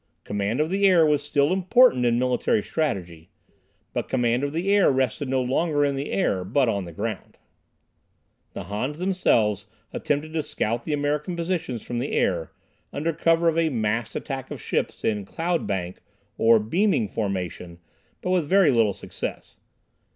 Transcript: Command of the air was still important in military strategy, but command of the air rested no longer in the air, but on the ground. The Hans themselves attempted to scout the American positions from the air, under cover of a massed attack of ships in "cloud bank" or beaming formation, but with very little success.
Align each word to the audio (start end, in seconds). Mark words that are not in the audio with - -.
Command 0.23 0.59
of 0.59 0.71
the 0.71 0.87
air 0.87 1.05
was 1.05 1.21
still 1.21 1.53
important 1.53 2.07
in 2.07 2.17
military 2.17 2.63
strategy, 2.63 3.29
but 3.93 4.09
command 4.09 4.43
of 4.43 4.51
the 4.51 4.73
air 4.73 4.89
rested 4.89 5.29
no 5.29 5.39
longer 5.43 5.85
in 5.85 5.95
the 5.95 6.11
air, 6.11 6.43
but 6.43 6.67
on 6.67 6.85
the 6.85 6.91
ground. 6.91 7.37
The 8.53 8.63
Hans 8.63 8.97
themselves 8.97 9.67
attempted 9.93 10.33
to 10.33 10.41
scout 10.41 10.85
the 10.85 10.93
American 10.93 11.35
positions 11.35 11.83
from 11.83 11.99
the 11.99 12.13
air, 12.13 12.51
under 12.91 13.13
cover 13.13 13.47
of 13.47 13.59
a 13.59 13.69
massed 13.69 14.15
attack 14.15 14.49
of 14.49 14.59
ships 14.59 15.05
in 15.05 15.23
"cloud 15.23 15.67
bank" 15.67 16.01
or 16.35 16.57
beaming 16.57 17.07
formation, 17.07 17.77
but 18.23 18.31
with 18.31 18.47
very 18.49 18.71
little 18.71 18.93
success. 18.93 19.59